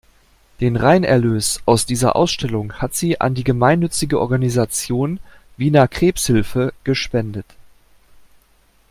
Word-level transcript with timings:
Den 0.61 0.77
Reinerlös 0.77 1.61
aus 1.67 1.85
dieser 1.85 2.15
Ausstellung 2.15 2.73
hat 2.73 2.95
sie 2.95 3.21
an 3.21 3.35
die 3.35 3.43
gemeinnützige 3.43 4.19
Organisation 4.19 5.19
"Wiener 5.57 5.87
Krebshilfe" 5.87 6.73
gespendet. 6.83 7.45